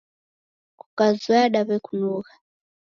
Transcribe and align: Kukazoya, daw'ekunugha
Kukazoya, 0.79 1.51
daw'ekunugha 1.53 2.33